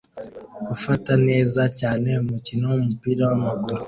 Gufata 0.67 1.11
neza 1.27 1.61
cyane 1.79 2.09
umukino 2.23 2.63
wumupira 2.73 3.21
wamaguru 3.29 3.79